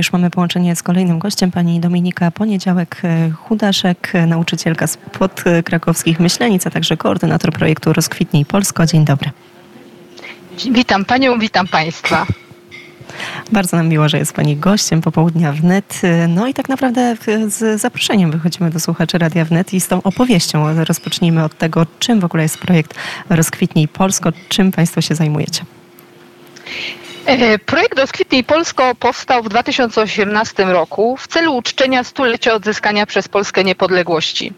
Już 0.00 0.12
mamy 0.12 0.30
połączenie 0.30 0.76
z 0.76 0.82
kolejnym 0.82 1.18
gościem, 1.18 1.50
pani 1.50 1.80
Dominika 1.80 2.30
Poniedziałek-Hudaszek, 2.30 4.26
nauczycielka 4.26 4.86
z 4.86 4.96
podkrakowskich 4.96 6.20
Myślenic, 6.20 6.66
a 6.66 6.70
także 6.70 6.96
koordynator 6.96 7.52
projektu 7.52 7.92
Rozkwitnij 7.92 8.44
Polsko. 8.44 8.86
Dzień 8.86 9.04
dobry. 9.04 9.30
Witam 10.70 11.04
panią, 11.04 11.38
witam 11.38 11.68
państwa. 11.68 12.26
Bardzo 13.52 13.76
nam 13.76 13.88
miło, 13.88 14.08
że 14.08 14.18
jest 14.18 14.32
Pani 14.32 14.56
gościem 14.56 15.00
popołudnia 15.00 15.52
wnet. 15.52 16.00
No 16.28 16.46
i 16.46 16.54
tak 16.54 16.68
naprawdę 16.68 17.16
z 17.48 17.80
zaproszeniem 17.80 18.30
wychodzimy 18.30 18.70
do 18.70 18.80
słuchaczy 18.80 19.18
Radia 19.18 19.44
Wnet 19.44 19.74
i 19.74 19.80
z 19.80 19.88
tą 19.88 20.02
opowieścią 20.02 20.84
rozpocznijmy 20.84 21.44
od 21.44 21.58
tego, 21.58 21.86
czym 21.98 22.20
w 22.20 22.24
ogóle 22.24 22.42
jest 22.42 22.58
projekt 22.58 22.94
Rozkwitnij 23.30 23.88
Polsko, 23.88 24.32
czym 24.48 24.72
Państwo 24.72 25.00
się 25.00 25.14
zajmujecie. 25.14 25.64
E, 27.30 27.58
projekt 27.58 27.98
Rozkwitnij 27.98 28.44
Polsko 28.44 28.94
powstał 28.94 29.42
w 29.42 29.48
2018 29.48 30.64
roku 30.64 31.16
w 31.16 31.26
celu 31.26 31.56
uczczenia 31.56 32.04
stulecia 32.04 32.54
odzyskania 32.54 33.06
przez 33.06 33.28
Polskę 33.28 33.64
niepodległości. 33.64 34.52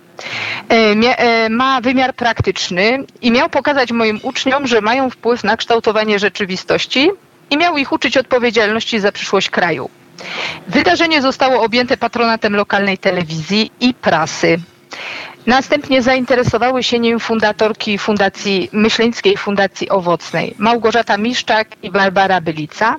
E, 0.71 0.75
e, 0.75 1.49
ma 1.49 1.81
wymiar 1.81 2.15
praktyczny 2.15 3.05
i 3.23 3.31
miał 3.31 3.49
pokazać 3.49 3.93
moim 3.93 4.21
uczniom, 4.23 4.67
że 4.67 4.81
mają 4.81 5.11
wpływ 5.11 5.45
na 5.45 5.57
kształtowanie 5.57 6.19
rzeczywistości 6.19 7.11
i 7.51 7.57
miał 7.57 7.77
ich 7.77 7.93
uczyć 7.93 8.17
odpowiedzialności 8.17 9.01
za 9.01 9.13
przyszłość 9.13 9.51
kraju. 9.51 9.91
Wydarzenie 10.69 11.23
zostało 11.23 11.63
objęte 11.63 11.97
patronatem 11.97 12.57
lokalnej 12.57 12.99
telewizji 12.99 13.73
i 13.81 13.95
prasy. 13.95 14.59
Następnie 15.47 16.03
zainteresowały 16.03 16.83
się 16.83 16.99
nim 16.99 17.21
fundatorki 17.21 17.99
Fundacji 17.99 18.69
Myśleńskiej 18.73 19.37
Fundacji 19.37 19.89
Owocnej 19.91 20.55
Małgorzata 20.59 21.19
Miszczak 21.19 21.69
i 21.83 21.91
Barbara 21.91 22.41
Bylica. 22.41 22.97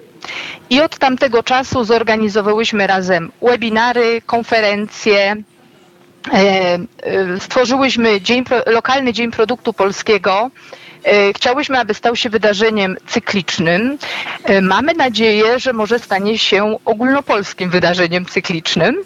I 0.70 0.82
od 0.82 0.98
tamtego 0.98 1.44
czasu 1.44 1.84
zorganizowałyśmy 1.84 2.88
razem 2.88 3.32
webinary, 3.42 4.22
konferencje, 4.26 5.36
e, 6.34 6.36
e, 6.36 7.40
stworzyłyśmy 7.40 8.22
dzień, 8.22 8.44
lokalny 8.66 9.14
Dzień 9.14 9.32
Produktu 9.32 9.74
Polskiego, 9.74 10.50
chciałyśmy, 11.36 11.80
aby 11.80 11.94
stał 11.94 12.16
się 12.16 12.30
wydarzeniem 12.30 12.98
cyklicznym. 13.08 13.98
E, 14.44 14.62
mamy 14.62 14.94
nadzieję, 14.94 15.60
że 15.60 15.74
może 15.74 16.00
stanie 16.00 16.38
się 16.38 16.78
ogólnopolskim 16.86 17.70
wydarzeniem 17.70 18.26
cyklicznym. 18.26 19.04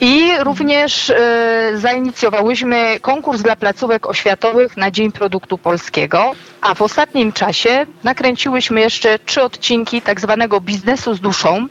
I 0.00 0.30
również 0.40 1.10
e, 1.10 1.72
zainicjowałyśmy 1.74 3.00
konkurs 3.00 3.42
dla 3.42 3.56
placówek 3.56 4.06
oświatowych 4.06 4.76
na 4.76 4.90
Dzień 4.90 5.12
Produktu 5.12 5.58
Polskiego, 5.58 6.32
a 6.60 6.74
w 6.74 6.82
ostatnim 6.82 7.32
czasie 7.32 7.86
nakręciłyśmy 8.04 8.80
jeszcze 8.80 9.18
trzy 9.18 9.42
odcinki 9.42 10.02
tak 10.02 10.20
zwanego 10.20 10.60
biznesu 10.60 11.14
z 11.14 11.20
duszą, 11.20 11.66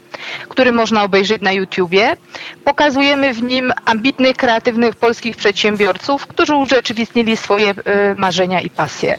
który 0.48 0.72
można 0.72 1.04
obejrzeć 1.04 1.42
na 1.42 1.52
YouTubie. 1.52 2.16
Pokazujemy 2.64 3.34
w 3.34 3.42
nim 3.42 3.72
ambitnych, 3.84 4.36
kreatywnych 4.36 4.96
polskich 4.96 5.36
przedsiębiorców, 5.36 6.26
którzy 6.26 6.54
urzeczywistnili 6.54 7.36
swoje 7.36 7.74
marzenia 8.16 8.60
i 8.60 8.70
pasje. 8.70 9.18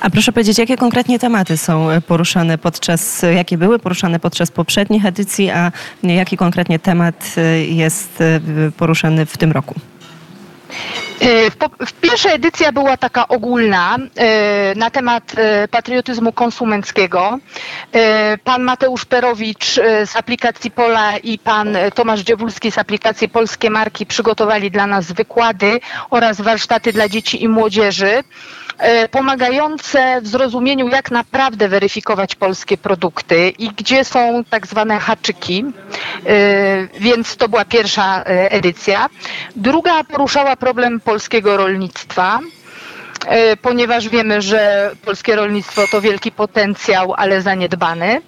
A 0.00 0.10
proszę 0.10 0.32
powiedzieć, 0.32 0.58
jakie 0.58 0.76
konkretnie 0.76 1.18
tematy 1.18 1.56
są 1.56 1.88
poruszane 2.06 2.58
podczas, 2.58 3.22
jakie 3.34 3.58
były 3.58 3.78
poruszane 3.78 4.20
podczas 4.20 4.50
poprzednich 4.50 5.06
edycji, 5.06 5.50
a 5.50 5.72
jaki 6.02 6.36
konkretnie 6.36 6.78
temat 6.78 7.34
jest 7.68 8.22
poruszany 8.76 9.26
w 9.26 9.36
tym 9.36 9.52
roku? 9.52 9.74
W 11.86 11.92
pierwszej 11.92 12.32
edycja 12.34 12.72
była 12.72 12.96
taka 12.96 13.28
ogólna 13.28 13.96
e, 14.16 14.74
na 14.76 14.90
temat 14.90 15.32
e, 15.36 15.68
patriotyzmu 15.68 16.32
konsumenckiego. 16.32 17.38
E, 17.92 18.38
pan 18.44 18.62
Mateusz 18.62 19.04
Perowicz 19.04 19.74
z 20.06 20.16
aplikacji 20.16 20.70
Pola 20.70 21.16
i 21.18 21.38
pan 21.38 21.76
Tomasz 21.94 22.20
Dziewulski 22.20 22.72
z 22.72 22.78
aplikacji 22.78 23.28
Polskie 23.28 23.70
Marki 23.70 24.06
przygotowali 24.06 24.70
dla 24.70 24.86
nas 24.86 25.12
wykłady 25.12 25.80
oraz 26.10 26.40
warsztaty 26.40 26.92
dla 26.92 27.08
dzieci 27.08 27.42
i 27.42 27.48
młodzieży 27.48 28.22
pomagające 29.10 30.20
w 30.20 30.26
zrozumieniu, 30.26 30.88
jak 30.88 31.10
naprawdę 31.10 31.68
weryfikować 31.68 32.34
polskie 32.34 32.76
produkty 32.76 33.48
i 33.58 33.68
gdzie 33.68 34.04
są 34.04 34.44
tak 34.50 34.66
zwane 34.66 34.98
haczyki. 34.98 35.64
Więc 37.00 37.36
to 37.36 37.48
była 37.48 37.64
pierwsza 37.64 38.22
edycja. 38.24 39.08
Druga 39.56 40.04
poruszała 40.04 40.56
problem 40.56 41.00
polskiego 41.12 41.56
rolnictwa 41.56 42.40
e, 43.26 43.56
ponieważ 43.56 44.08
wiemy, 44.08 44.42
że 44.42 44.90
polskie 45.04 45.36
rolnictwo 45.36 45.82
to 45.90 46.00
wielki 46.00 46.32
potencjał, 46.32 47.14
ale 47.16 47.42
zaniedbany. 47.42 48.20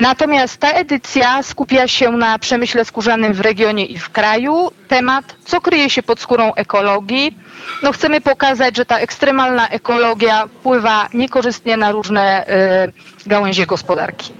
Natomiast 0.00 0.56
ta 0.56 0.70
edycja 0.72 1.42
skupia 1.42 1.88
się 1.88 2.12
na 2.12 2.38
przemyśle 2.38 2.84
skórzanym 2.84 3.32
w 3.32 3.40
regionie 3.40 3.84
i 3.86 3.98
w 3.98 4.10
kraju. 4.10 4.70
Temat, 4.88 5.24
co 5.44 5.60
kryje 5.60 5.90
się 5.90 6.02
pod 6.02 6.20
skórą 6.20 6.54
ekologii. 6.54 7.38
No 7.82 7.92
chcemy 7.92 8.20
pokazać, 8.20 8.76
że 8.76 8.84
ta 8.84 8.98
ekstremalna 8.98 9.68
ekologia 9.68 10.46
wpływa 10.46 11.08
niekorzystnie 11.14 11.76
na 11.76 11.92
różne 11.92 12.46
y, 13.26 13.28
gałęzie 13.28 13.66
gospodarki. 13.66 14.32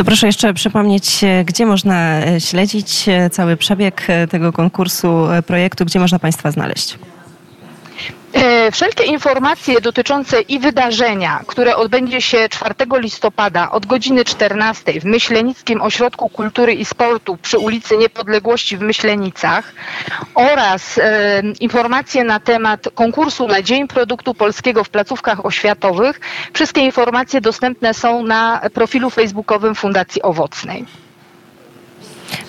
To 0.00 0.04
proszę 0.04 0.26
jeszcze 0.26 0.54
przypomnieć, 0.54 1.24
e, 1.24 1.44
gdzie 1.44 1.66
można 1.66 2.20
e, 2.20 2.40
śledzić 2.40 3.08
e, 3.08 3.30
cały 3.30 3.56
przebieg 3.56 4.06
tego 4.30 4.52
konkursu, 4.52 5.26
projektu, 5.46 5.84
gdzie 5.84 6.00
można 6.00 6.18
Państwa 6.18 6.50
znaleźć? 6.50 6.98
Wszelkie 8.72 9.04
informacje 9.04 9.80
dotyczące 9.80 10.40
i 10.40 10.58
wydarzenia, 10.58 11.40
które 11.46 11.76
odbędzie 11.76 12.20
się 12.20 12.48
4 12.48 12.74
listopada 12.92 13.70
od 13.70 13.86
godziny 13.86 14.24
14 14.24 15.00
w 15.00 15.04
Myślenickim 15.04 15.82
Ośrodku 15.82 16.28
Kultury 16.28 16.72
i 16.74 16.84
Sportu 16.84 17.36
przy 17.36 17.58
ulicy 17.58 17.96
Niepodległości 17.96 18.76
w 18.76 18.80
Myślenicach 18.80 19.72
oraz 20.34 20.98
e, 20.98 21.42
informacje 21.60 22.24
na 22.24 22.40
temat 22.40 22.88
konkursu 22.94 23.48
na 23.48 23.62
Dzień 23.62 23.88
Produktu 23.88 24.34
Polskiego 24.34 24.84
w 24.84 24.88
placówkach 24.90 25.46
oświatowych, 25.46 26.20
wszystkie 26.52 26.80
informacje 26.80 27.40
dostępne 27.40 27.94
są 27.94 28.22
na 28.22 28.60
profilu 28.74 29.10
facebookowym 29.10 29.74
Fundacji 29.74 30.22
Owocnej. 30.22 30.84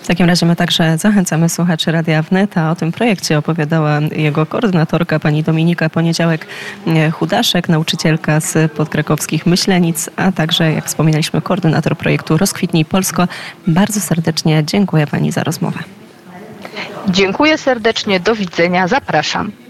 W 0.04 0.08
takim 0.08 0.28
razie 0.28 0.46
my 0.46 0.56
także 0.56 0.98
zachęcamy 0.98 1.50
słuchaczy 1.50 1.92
Radia 1.92 2.22
Wnet, 2.22 2.58
a 2.58 2.72
o 2.72 2.76
tym 2.76 2.92
projekcie 2.92 3.38
opowiadała 3.38 4.00
jego 4.00 4.46
koordynatorka 4.46 5.20
pani 5.20 5.44
Dominika 5.44 5.90
Poniedziałek-Hudaszek, 5.90 7.70
nauczycielka 7.70 8.40
z 8.40 8.72
podkrakowskich 8.72 9.46
Myślenic, 9.46 10.10
a 10.16 10.32
także, 10.32 10.72
jak 10.72 10.86
wspominaliśmy, 10.86 11.42
koordynator 11.42 11.98
projektu 11.98 12.38
Rozkwitnij 12.38 12.86
Polsko. 12.86 13.28
Bardzo 13.68 14.00
serdecznie 14.00 14.64
dziękuję 14.66 15.08
pani 15.08 15.32
za 15.32 15.44
rozmowę. 15.44 15.80
Dziękuję 17.10 17.58
serdecznie, 17.58 18.20
do 18.20 18.36
widzenia, 18.36 18.88
zapraszam. 18.88 19.52